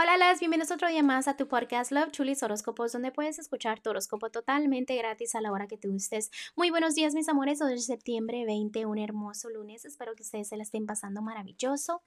Hola, 0.00 0.16
las 0.16 0.38
bienvenidos 0.38 0.70
otro 0.70 0.86
día 0.86 1.02
más 1.02 1.26
a 1.26 1.36
tu 1.36 1.48
podcast 1.48 1.90
Love 1.90 2.12
Chulis 2.12 2.44
Horóscopos, 2.44 2.92
donde 2.92 3.10
puedes 3.10 3.40
escuchar 3.40 3.80
tu 3.80 3.90
horóscopo 3.90 4.30
totalmente 4.30 4.94
gratis 4.94 5.34
a 5.34 5.40
la 5.40 5.50
hora 5.50 5.66
que 5.66 5.76
te 5.76 5.88
gustes. 5.88 6.30
Muy 6.54 6.70
buenos 6.70 6.94
días, 6.94 7.14
mis 7.14 7.28
amores. 7.28 7.60
Hoy 7.60 7.72
es 7.72 7.86
septiembre 7.86 8.44
20, 8.46 8.86
un 8.86 8.98
hermoso 8.98 9.50
lunes. 9.50 9.84
Espero 9.84 10.14
que 10.14 10.22
ustedes 10.22 10.46
se 10.46 10.56
la 10.56 10.62
estén 10.62 10.86
pasando 10.86 11.20
maravilloso. 11.20 12.04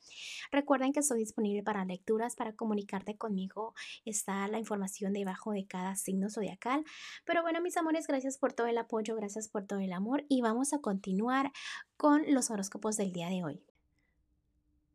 Recuerden 0.54 0.94
que 0.94 1.02
estoy 1.02 1.20
disponible 1.20 1.64
para 1.64 1.84
lecturas, 1.84 2.38
para 2.38 2.54
comunicarte 2.54 3.18
conmigo. 3.18 3.74
Está 4.06 4.48
la 4.48 4.58
información 4.58 5.12
debajo 5.12 5.52
de 5.52 5.68
cada 5.68 5.98
signo 5.98 6.30
zodiacal. 6.30 6.86
Pero 7.26 7.42
bueno, 7.42 7.60
mis 7.60 7.76
amores, 7.76 8.08
gracias 8.08 8.38
por 8.38 8.54
todo 8.54 8.68
el 8.68 8.78
apoyo, 8.78 9.18
gracias 9.18 9.50
por 9.50 9.68
todo 9.68 9.80
el 9.80 9.92
amor 9.92 10.24
y 10.30 10.40
vamos 10.40 10.72
a 10.72 10.80
continuar 10.80 11.52
con 11.98 12.24
los 12.34 12.52
horóscopos 12.52 12.96
del 12.96 13.12
día 13.12 13.28
de 13.28 13.44
hoy. 13.44 13.71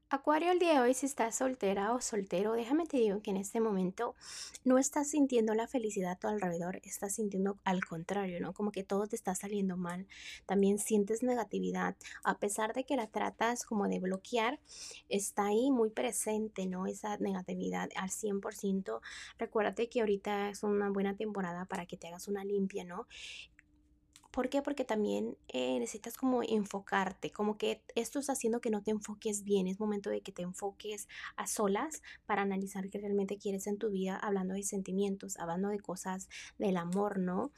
Acuario, 0.08 0.52
el 0.52 0.60
día 0.60 0.74
de 0.74 0.78
hoy, 0.78 0.94
si 0.94 1.04
estás 1.04 1.34
soltera 1.34 1.92
o 1.92 2.00
soltero, 2.00 2.52
déjame 2.52 2.86
te 2.86 2.96
digo 2.96 3.22
que 3.22 3.32
en 3.32 3.36
este 3.36 3.58
momento 3.58 4.14
no 4.62 4.78
estás 4.78 5.10
sintiendo 5.10 5.52
la 5.54 5.66
felicidad 5.66 6.12
a 6.12 6.16
tu 6.16 6.28
alrededor, 6.28 6.78
estás 6.84 7.16
sintiendo 7.16 7.58
al 7.64 7.84
contrario, 7.84 8.40
¿no? 8.40 8.52
Como 8.52 8.70
que 8.70 8.84
todo 8.84 9.08
te 9.08 9.16
está 9.16 9.34
saliendo 9.34 9.76
mal. 9.76 10.06
También 10.46 10.78
sientes 10.78 11.24
negatividad, 11.24 11.96
a 12.22 12.38
pesar 12.38 12.72
de 12.72 12.84
que 12.84 12.94
la 12.94 13.08
tratas 13.08 13.64
como 13.64 13.88
de 13.88 13.98
bloquear, 13.98 14.60
está 15.08 15.46
ahí 15.46 15.72
muy 15.72 15.90
presente, 15.90 16.66
¿no? 16.66 16.86
Esa 16.86 17.16
negatividad 17.16 17.88
al 17.96 18.10
100%. 18.10 19.00
Recuérdate 19.38 19.88
que 19.88 20.02
ahorita 20.02 20.50
es 20.50 20.62
una 20.62 20.88
buena 20.88 21.16
temporada 21.16 21.64
para 21.64 21.84
que 21.86 21.96
te 21.96 22.06
hagas 22.06 22.28
una 22.28 22.44
limpia, 22.44 22.84
¿no? 22.84 23.08
¿Por 24.36 24.50
qué? 24.50 24.60
Porque 24.60 24.84
también 24.84 25.38
eh, 25.48 25.78
necesitas 25.78 26.18
como 26.18 26.42
enfocarte, 26.42 27.30
como 27.30 27.56
que 27.56 27.80
esto 27.94 28.18
está 28.18 28.32
haciendo 28.32 28.60
que 28.60 28.68
no 28.68 28.82
te 28.82 28.90
enfoques 28.90 29.44
bien, 29.44 29.66
es 29.66 29.80
momento 29.80 30.10
de 30.10 30.20
que 30.20 30.30
te 30.30 30.42
enfoques 30.42 31.08
a 31.36 31.46
solas 31.46 32.02
para 32.26 32.42
analizar 32.42 32.90
qué 32.90 32.98
realmente 32.98 33.38
quieres 33.38 33.66
en 33.66 33.78
tu 33.78 33.88
vida, 33.88 34.14
hablando 34.14 34.52
de 34.52 34.62
sentimientos, 34.62 35.38
hablando 35.38 35.70
de 35.70 35.80
cosas 35.80 36.28
del 36.58 36.76
amor, 36.76 37.18
¿no? 37.18 37.50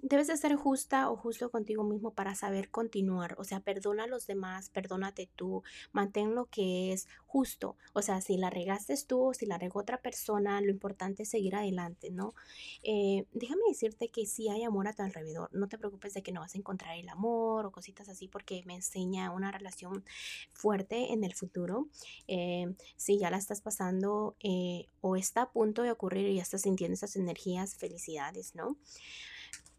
Debes 0.00 0.28
de 0.28 0.36
ser 0.36 0.54
justa 0.54 1.10
o 1.10 1.16
justo 1.16 1.50
contigo 1.50 1.82
mismo 1.82 2.12
para 2.12 2.36
saber 2.36 2.70
continuar. 2.70 3.34
O 3.38 3.44
sea, 3.44 3.58
perdona 3.58 4.04
a 4.04 4.06
los 4.06 4.28
demás, 4.28 4.70
perdónate 4.70 5.28
tú, 5.34 5.64
mantén 5.90 6.36
lo 6.36 6.46
que 6.46 6.92
es 6.92 7.08
justo. 7.26 7.76
O 7.94 8.02
sea, 8.02 8.20
si 8.20 8.36
la 8.36 8.48
regaste 8.48 8.94
tú 9.06 9.20
o 9.30 9.34
si 9.34 9.44
la 9.44 9.58
regó 9.58 9.80
otra 9.80 10.00
persona, 10.00 10.60
lo 10.60 10.70
importante 10.70 11.24
es 11.24 11.30
seguir 11.30 11.56
adelante, 11.56 12.10
¿no? 12.10 12.34
Eh, 12.84 13.26
déjame 13.32 13.62
decirte 13.68 14.08
que 14.08 14.24
si 14.26 14.48
hay 14.48 14.62
amor 14.62 14.86
a 14.86 14.92
tu 14.92 15.02
alrededor, 15.02 15.50
no 15.52 15.68
te 15.68 15.78
preocupes 15.78 16.14
de 16.14 16.22
que 16.22 16.30
no 16.30 16.40
vas 16.40 16.54
a 16.54 16.58
encontrar 16.58 16.96
el 16.96 17.08
amor 17.08 17.66
o 17.66 17.72
cositas 17.72 18.08
así 18.08 18.28
porque 18.28 18.62
me 18.66 18.76
enseña 18.76 19.32
una 19.32 19.50
relación 19.50 20.04
fuerte 20.52 21.12
en 21.12 21.24
el 21.24 21.34
futuro. 21.34 21.88
Eh, 22.28 22.72
si 22.96 23.18
ya 23.18 23.30
la 23.30 23.38
estás 23.38 23.60
pasando 23.62 24.36
eh, 24.40 24.86
o 25.00 25.16
está 25.16 25.42
a 25.42 25.50
punto 25.50 25.82
de 25.82 25.90
ocurrir 25.90 26.28
y 26.28 26.36
ya 26.36 26.42
estás 26.42 26.62
sintiendo 26.62 26.94
esas 26.94 27.16
energías, 27.16 27.74
felicidades, 27.74 28.54
¿no? 28.54 28.76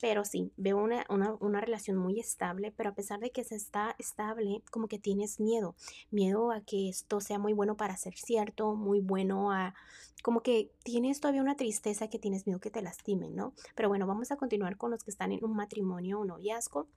Pero 0.02 0.23
sí, 0.23 0.52
veo 0.55 0.78
una, 0.78 1.05
una, 1.09 1.61
relación 1.61 1.97
muy 1.97 2.19
estable, 2.19 2.72
pero 2.72 2.89
a 2.89 2.95
pesar 2.95 3.19
de 3.19 3.31
que 3.31 3.44
se 3.44 3.55
está 3.55 3.95
estable, 4.00 4.64
como 4.72 4.88
que 4.88 4.97
tienes 4.97 5.39
miedo, 5.39 5.75
miedo 6.09 6.52
a 6.52 6.61
que 6.61 6.89
esto 6.89 7.19
sea 7.19 7.38
muy 7.38 7.53
bueno 7.53 7.75
para 7.75 7.97
ser 7.97 8.16
cierto, 8.16 8.75
muy 8.75 9.02
bueno 9.02 9.52
a, 9.52 9.73
como 10.22 10.42
que 10.42 10.72
tienes 10.83 11.20
todavía 11.20 11.42
una 11.42 11.55
tristeza 11.55 12.09
que 12.09 12.20
tienes 12.20 12.45
miedo 12.47 12.59
que 12.59 12.72
te 12.72 12.81
lastimen, 12.81 13.36
¿no? 13.36 13.53
Pero 13.75 13.89
bueno, 13.89 14.08
vamos 14.08 14.31
a 14.31 14.38
continuar 14.38 14.77
con 14.77 14.92
los 14.92 15.03
que 15.03 15.11
están 15.11 15.31
en 15.31 15.44
un 15.44 15.55
matrimonio 15.55 16.20
o 16.20 16.25
noviazgo. 16.25 16.88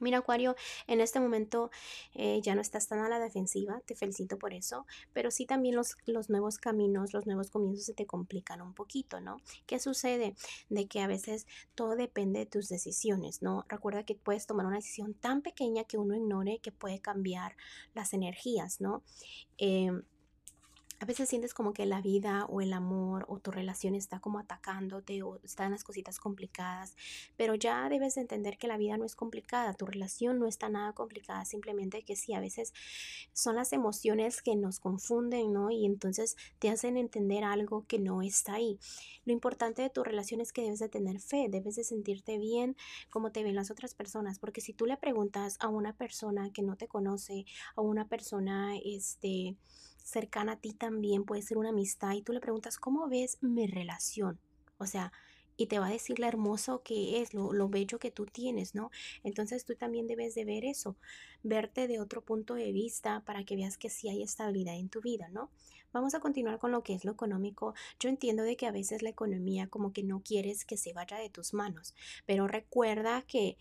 Mira, 0.00 0.18
Acuario, 0.18 0.56
en 0.86 1.00
este 1.00 1.20
momento 1.20 1.70
eh, 2.14 2.40
ya 2.42 2.54
no 2.54 2.60
estás 2.60 2.88
tan 2.88 3.00
a 3.00 3.08
la 3.08 3.18
defensiva, 3.18 3.80
te 3.86 3.94
felicito 3.94 4.38
por 4.38 4.54
eso, 4.54 4.86
pero 5.12 5.30
sí 5.30 5.46
también 5.46 5.76
los, 5.76 5.96
los 6.06 6.30
nuevos 6.30 6.58
caminos, 6.58 7.12
los 7.12 7.26
nuevos 7.26 7.50
comienzos 7.50 7.84
se 7.84 7.94
te 7.94 8.06
complican 8.06 8.62
un 8.62 8.72
poquito, 8.74 9.20
¿no? 9.20 9.36
¿Qué 9.66 9.78
sucede? 9.78 10.34
De 10.70 10.88
que 10.88 11.00
a 11.00 11.06
veces 11.06 11.46
todo 11.74 11.96
depende 11.96 12.40
de 12.40 12.46
tus 12.46 12.68
decisiones, 12.68 13.42
¿no? 13.42 13.64
Recuerda 13.68 14.04
que 14.04 14.14
puedes 14.14 14.46
tomar 14.46 14.66
una 14.66 14.76
decisión 14.76 15.14
tan 15.14 15.42
pequeña 15.42 15.84
que 15.84 15.98
uno 15.98 16.16
ignore 16.16 16.60
que 16.60 16.72
puede 16.72 17.00
cambiar 17.00 17.56
las 17.94 18.14
energías, 18.14 18.80
¿no? 18.80 19.02
Eh, 19.58 19.92
a 21.00 21.06
veces 21.06 21.30
sientes 21.30 21.54
como 21.54 21.72
que 21.72 21.86
la 21.86 22.02
vida 22.02 22.44
o 22.44 22.60
el 22.60 22.74
amor 22.74 23.24
o 23.26 23.38
tu 23.38 23.50
relación 23.50 23.94
está 23.94 24.20
como 24.20 24.38
atacándote 24.38 25.22
o 25.22 25.36
están 25.42 25.70
las 25.70 25.82
cositas 25.82 26.20
complicadas, 26.20 26.94
pero 27.38 27.54
ya 27.54 27.88
debes 27.88 28.18
entender 28.18 28.58
que 28.58 28.68
la 28.68 28.76
vida 28.76 28.98
no 28.98 29.06
es 29.06 29.16
complicada, 29.16 29.72
tu 29.72 29.86
relación 29.86 30.38
no 30.38 30.46
está 30.46 30.68
nada 30.68 30.92
complicada, 30.92 31.46
simplemente 31.46 32.02
que 32.02 32.16
sí, 32.16 32.34
a 32.34 32.40
veces 32.40 32.74
son 33.32 33.56
las 33.56 33.72
emociones 33.72 34.42
que 34.42 34.56
nos 34.56 34.78
confunden, 34.78 35.54
¿no? 35.54 35.70
Y 35.70 35.86
entonces 35.86 36.36
te 36.58 36.68
hacen 36.68 36.98
entender 36.98 37.44
algo 37.44 37.86
que 37.86 37.98
no 37.98 38.20
está 38.20 38.54
ahí. 38.54 38.78
Lo 39.24 39.32
importante 39.32 39.80
de 39.80 39.88
tu 39.88 40.04
relación 40.04 40.42
es 40.42 40.52
que 40.52 40.62
debes 40.62 40.80
de 40.80 40.90
tener 40.90 41.18
fe, 41.18 41.46
debes 41.48 41.76
de 41.76 41.84
sentirte 41.84 42.36
bien 42.36 42.76
como 43.08 43.32
te 43.32 43.42
ven 43.42 43.54
las 43.54 43.70
otras 43.70 43.94
personas, 43.94 44.38
porque 44.38 44.60
si 44.60 44.74
tú 44.74 44.84
le 44.84 44.98
preguntas 44.98 45.56
a 45.60 45.68
una 45.68 45.96
persona 45.96 46.52
que 46.52 46.62
no 46.62 46.76
te 46.76 46.88
conoce, 46.88 47.46
a 47.74 47.80
una 47.80 48.06
persona, 48.06 48.76
este, 48.84 49.56
cercana 50.10 50.52
a 50.52 50.56
ti 50.56 50.72
también, 50.72 51.24
puede 51.24 51.42
ser 51.42 51.58
una 51.58 51.70
amistad, 51.70 52.12
y 52.12 52.22
tú 52.22 52.32
le 52.32 52.40
preguntas, 52.40 52.78
¿cómo 52.78 53.08
ves 53.08 53.38
mi 53.40 53.66
relación? 53.66 54.38
O 54.78 54.86
sea, 54.86 55.12
y 55.56 55.66
te 55.66 55.78
va 55.78 55.88
a 55.88 55.90
decir 55.90 56.18
lo 56.18 56.26
hermoso 56.26 56.82
que 56.82 57.20
es, 57.20 57.34
lo, 57.34 57.52
lo, 57.52 57.68
bello 57.68 57.98
que 57.98 58.10
tú 58.10 58.24
tienes, 58.24 58.74
¿no? 58.74 58.90
Entonces 59.24 59.64
tú 59.66 59.74
también 59.74 60.06
debes 60.06 60.34
de 60.34 60.46
ver 60.46 60.64
eso, 60.64 60.96
verte 61.42 61.86
de 61.86 62.00
otro 62.00 62.22
punto 62.22 62.54
de 62.54 62.72
vista 62.72 63.22
para 63.26 63.44
que 63.44 63.56
veas 63.56 63.76
que 63.76 63.90
sí 63.90 64.08
hay 64.08 64.22
estabilidad 64.22 64.76
en 64.76 64.88
tu 64.88 65.02
vida, 65.02 65.28
¿no? 65.28 65.50
Vamos 65.92 66.14
a 66.14 66.20
continuar 66.20 66.58
con 66.58 66.70
lo 66.70 66.82
que 66.82 66.94
es 66.94 67.04
lo 67.04 67.12
económico. 67.12 67.74
Yo 67.98 68.08
entiendo 68.08 68.44
de 68.44 68.56
que 68.56 68.66
a 68.66 68.72
veces 68.72 69.02
la 69.02 69.10
economía 69.10 69.66
como 69.66 69.92
que 69.92 70.04
no 70.04 70.22
quieres 70.22 70.64
que 70.64 70.76
se 70.76 70.92
vaya 70.92 71.18
de 71.18 71.30
tus 71.30 71.52
manos, 71.52 71.94
pero 72.26 72.46
recuerda 72.46 73.22
que 73.22 73.58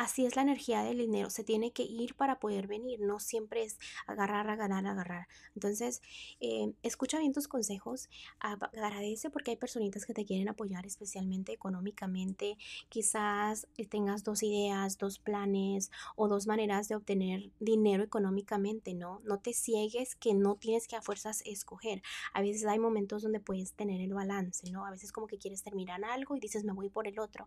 Así 0.00 0.24
es 0.24 0.34
la 0.34 0.40
energía 0.40 0.82
del 0.82 0.96
dinero, 0.96 1.28
se 1.28 1.44
tiene 1.44 1.72
que 1.72 1.82
ir 1.82 2.14
para 2.14 2.40
poder 2.40 2.66
venir, 2.66 3.00
no 3.00 3.20
siempre 3.20 3.64
es 3.64 3.78
agarrar, 4.06 4.48
agarrar, 4.48 4.86
agarrar. 4.86 5.28
Entonces, 5.54 6.00
eh, 6.40 6.72
escucha 6.82 7.18
bien 7.18 7.34
tus 7.34 7.48
consejos, 7.48 8.08
agradece 8.40 9.28
porque 9.28 9.50
hay 9.50 9.58
personitas 9.58 10.06
que 10.06 10.14
te 10.14 10.24
quieren 10.24 10.48
apoyar 10.48 10.86
especialmente 10.86 11.52
económicamente. 11.52 12.56
Quizás 12.88 13.68
eh, 13.76 13.84
tengas 13.84 14.24
dos 14.24 14.42
ideas, 14.42 14.96
dos 14.96 15.18
planes 15.18 15.90
o 16.16 16.28
dos 16.28 16.46
maneras 16.46 16.88
de 16.88 16.96
obtener 16.96 17.50
dinero 17.60 18.02
económicamente, 18.02 18.94
¿no? 18.94 19.20
No 19.24 19.38
te 19.40 19.52
ciegues 19.52 20.16
que 20.16 20.32
no 20.32 20.54
tienes 20.54 20.88
que 20.88 20.96
a 20.96 21.02
fuerzas 21.02 21.42
escoger. 21.44 22.00
A 22.32 22.40
veces 22.40 22.64
hay 22.64 22.78
momentos 22.78 23.20
donde 23.20 23.40
puedes 23.40 23.74
tener 23.74 24.00
el 24.00 24.14
balance, 24.14 24.70
¿no? 24.70 24.86
A 24.86 24.90
veces 24.92 25.12
como 25.12 25.26
que 25.26 25.36
quieres 25.36 25.62
terminar 25.62 26.02
algo 26.06 26.38
y 26.38 26.40
dices 26.40 26.64
me 26.64 26.72
voy 26.72 26.88
por 26.88 27.06
el 27.06 27.18
otro. 27.18 27.46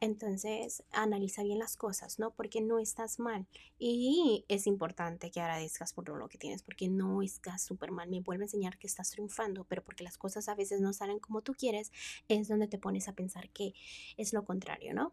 Entonces, 0.00 0.82
analiza 0.92 1.42
bien 1.42 1.58
las 1.58 1.69
cosas, 1.76 2.18
¿no? 2.18 2.32
Porque 2.32 2.60
no 2.60 2.78
estás 2.78 3.18
mal. 3.18 3.46
Y 3.78 4.44
es 4.48 4.66
importante 4.66 5.30
que 5.30 5.40
agradezcas 5.40 5.92
por 5.92 6.08
lo 6.08 6.28
que 6.28 6.38
tienes, 6.38 6.62
porque 6.62 6.88
no 6.88 7.22
estás 7.22 7.62
súper 7.62 7.90
mal. 7.90 8.08
Me 8.08 8.20
vuelve 8.20 8.44
a 8.44 8.46
enseñar 8.46 8.78
que 8.78 8.86
estás 8.86 9.10
triunfando, 9.10 9.64
pero 9.64 9.82
porque 9.82 10.04
las 10.04 10.18
cosas 10.18 10.48
a 10.48 10.54
veces 10.54 10.80
no 10.80 10.92
salen 10.92 11.18
como 11.18 11.42
tú 11.42 11.54
quieres, 11.54 11.92
es 12.28 12.48
donde 12.48 12.68
te 12.68 12.78
pones 12.78 13.08
a 13.08 13.14
pensar 13.14 13.50
que 13.50 13.74
es 14.16 14.32
lo 14.32 14.44
contrario, 14.44 14.94
¿no? 14.94 15.12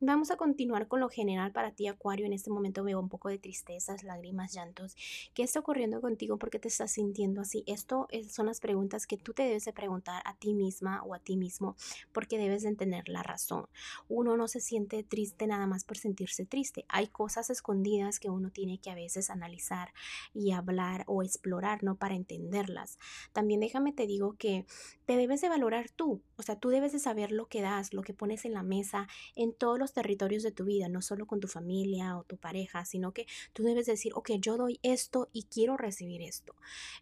Vamos 0.00 0.30
a 0.30 0.36
continuar 0.36 0.88
con 0.88 1.00
lo 1.00 1.08
general 1.08 1.52
para 1.52 1.70
ti, 1.70 1.86
Acuario. 1.86 2.26
En 2.26 2.34
este 2.34 2.50
momento 2.50 2.84
veo 2.84 3.00
un 3.00 3.08
poco 3.08 3.30
de 3.30 3.38
tristezas, 3.38 4.02
lágrimas, 4.02 4.52
llantos. 4.52 4.94
¿Qué 5.32 5.42
está 5.42 5.60
ocurriendo 5.60 6.02
contigo? 6.02 6.36
¿Por 6.36 6.50
qué 6.50 6.58
te 6.58 6.68
estás 6.68 6.90
sintiendo 6.90 7.40
así? 7.40 7.64
Esto 7.66 8.06
son 8.28 8.44
las 8.44 8.60
preguntas 8.60 9.06
que 9.06 9.16
tú 9.16 9.32
te 9.32 9.44
debes 9.44 9.64
de 9.64 9.72
preguntar 9.72 10.22
a 10.26 10.34
ti 10.34 10.52
misma 10.52 11.02
o 11.02 11.14
a 11.14 11.18
ti 11.18 11.38
mismo 11.38 11.76
porque 12.12 12.36
debes 12.36 12.62
de 12.62 12.74
tener 12.74 13.08
la 13.08 13.22
razón. 13.22 13.68
Uno 14.06 14.36
no 14.36 14.48
se 14.48 14.60
siente 14.60 15.02
triste 15.02 15.46
nada 15.46 15.66
más 15.66 15.84
por 15.84 15.96
sentirse 15.96 16.44
triste. 16.44 16.84
Hay 16.88 17.06
cosas 17.06 17.48
escondidas 17.48 18.20
que 18.20 18.28
uno 18.28 18.50
tiene 18.50 18.78
que 18.78 18.90
a 18.90 18.94
veces 18.94 19.30
analizar 19.30 19.94
y 20.34 20.52
hablar 20.52 21.04
o 21.06 21.22
explorar, 21.22 21.82
¿no? 21.82 21.96
Para 21.96 22.16
entenderlas. 22.16 22.98
También 23.32 23.60
déjame 23.60 23.94
te 23.94 24.06
digo 24.06 24.34
que 24.38 24.66
te 25.06 25.16
debes 25.16 25.40
de 25.40 25.48
valorar 25.48 25.88
tú. 25.88 26.20
O 26.36 26.42
sea, 26.42 26.56
tú 26.56 26.68
debes 26.68 26.92
de 26.92 26.98
saber 26.98 27.32
lo 27.32 27.46
que 27.46 27.62
das, 27.62 27.94
lo 27.94 28.02
que 28.02 28.12
pones 28.12 28.44
en 28.44 28.52
la 28.52 28.62
mesa, 28.62 29.08
en 29.36 29.54
todos 29.54 29.78
los 29.78 29.85
territorios 29.92 30.42
de 30.42 30.52
tu 30.52 30.64
vida, 30.64 30.88
no 30.88 31.02
solo 31.02 31.26
con 31.26 31.40
tu 31.40 31.48
familia 31.48 32.16
o 32.16 32.24
tu 32.24 32.36
pareja, 32.36 32.84
sino 32.84 33.12
que 33.12 33.26
tú 33.52 33.62
debes 33.62 33.86
decir, 33.86 34.12
ok, 34.14 34.32
yo 34.38 34.56
doy 34.56 34.78
esto 34.82 35.28
y 35.32 35.44
quiero 35.44 35.76
recibir 35.76 36.22
esto. 36.22 36.54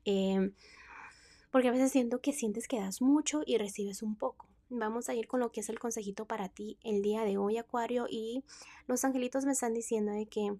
Em, 0.04 0.52
porque 1.50 1.68
a 1.68 1.72
veces 1.72 1.92
siento 1.92 2.20
que 2.20 2.32
sientes 2.32 2.66
que 2.66 2.80
das 2.80 3.00
mucho 3.00 3.42
y 3.46 3.58
recibes 3.58 4.02
un 4.02 4.16
poco. 4.16 4.48
Vamos 4.70 5.08
a 5.08 5.14
ir 5.14 5.28
con 5.28 5.40
lo 5.40 5.52
que 5.52 5.60
es 5.60 5.68
el 5.68 5.78
consejito 5.78 6.26
para 6.26 6.48
ti 6.48 6.78
el 6.82 7.02
día 7.02 7.24
de 7.24 7.36
hoy, 7.36 7.58
Acuario, 7.58 8.06
y 8.08 8.42
los 8.86 9.04
angelitos 9.04 9.44
me 9.44 9.52
están 9.52 9.74
diciendo 9.74 10.12
de 10.12 10.26
que 10.26 10.56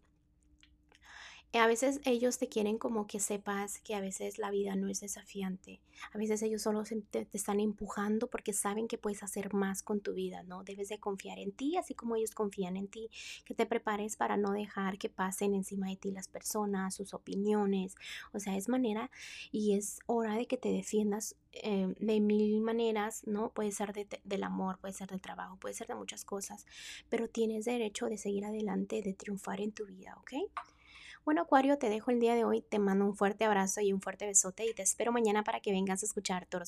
a 1.58 1.66
veces 1.66 2.00
ellos 2.04 2.38
te 2.38 2.48
quieren 2.48 2.78
como 2.78 3.06
que 3.06 3.20
sepas 3.20 3.80
que 3.80 3.94
a 3.94 4.00
veces 4.00 4.38
la 4.38 4.50
vida 4.50 4.74
no 4.76 4.88
es 4.88 5.00
desafiante. 5.00 5.80
A 6.12 6.18
veces 6.18 6.42
ellos 6.42 6.62
solo 6.62 6.82
te, 6.82 7.24
te, 7.24 7.36
están 7.36 7.60
empujando 7.60 8.28
porque 8.28 8.52
saben 8.52 8.88
que 8.88 8.98
puedes 8.98 9.22
hacer 9.22 9.54
más 9.54 9.82
con 9.82 10.00
tu 10.00 10.14
vida, 10.14 10.42
¿no? 10.42 10.64
Debes 10.64 10.88
de 10.88 10.98
confiar 10.98 11.38
en 11.38 11.52
ti, 11.52 11.76
así 11.76 11.94
como 11.94 12.16
ellos 12.16 12.32
confían 12.32 12.76
en 12.76 12.88
ti. 12.88 13.08
Que 13.44 13.54
te 13.54 13.66
prepares 13.66 14.16
para 14.16 14.36
no 14.36 14.52
dejar 14.52 14.98
que 14.98 15.08
pasen 15.08 15.54
encima 15.54 15.88
de 15.88 15.96
ti 15.96 16.10
las 16.10 16.28
personas, 16.28 16.94
sus 16.94 17.14
opiniones. 17.14 17.94
O 18.32 18.40
sea, 18.40 18.56
es 18.56 18.68
manera 18.68 19.10
y 19.52 19.74
es 19.74 20.00
hora 20.06 20.34
de 20.34 20.46
que 20.46 20.56
te 20.56 20.70
defiendas 20.72 21.36
eh, 21.52 21.94
de 21.98 22.20
mil 22.20 22.60
maneras, 22.62 23.22
¿no? 23.26 23.50
Puede 23.50 23.70
ser 23.70 23.92
de, 23.92 24.08
del 24.24 24.42
amor, 24.42 24.78
puede 24.78 24.94
ser 24.94 25.08
del 25.08 25.20
trabajo, 25.20 25.56
puede 25.56 25.74
ser 25.74 25.86
de 25.86 25.94
muchas 25.94 26.24
cosas, 26.24 26.66
pero 27.08 27.28
tienes 27.28 27.64
derecho 27.64 28.06
de 28.06 28.18
seguir 28.18 28.44
adelante, 28.44 29.02
de 29.02 29.14
triunfar 29.14 29.60
en 29.60 29.70
tu 29.70 29.86
vida, 29.86 30.16
¿ok? 30.18 30.32
Bueno, 31.24 31.40
Acuario, 31.40 31.78
te 31.78 31.88
dejo 31.88 32.10
el 32.10 32.20
día 32.20 32.34
de 32.34 32.44
hoy. 32.44 32.60
Te 32.60 32.78
mando 32.78 33.06
un 33.06 33.16
fuerte 33.16 33.46
abrazo 33.46 33.80
y 33.80 33.94
un 33.94 34.02
fuerte 34.02 34.26
besote 34.26 34.66
y 34.66 34.74
te 34.74 34.82
espero 34.82 35.10
mañana 35.10 35.42
para 35.42 35.60
que 35.60 35.72
vengas 35.72 36.02
a 36.02 36.06
escuchar 36.06 36.46
tu. 36.46 36.58